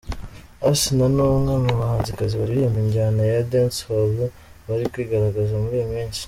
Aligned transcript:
Asinah 0.69 1.09
ni 1.15 1.21
umwe 1.27 1.53
mu 1.63 1.71
bahanzikazi 1.79 2.33
baririmba 2.41 2.77
injyana 2.83 3.21
ya 3.31 3.39
Dancehall 3.51 4.13
bari 4.67 4.85
kwigaragaza 4.91 5.53
muri 5.61 5.77
iyi 5.79 5.89
minsi. 5.93 6.19